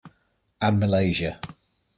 [0.61, 1.39] And Malaysia.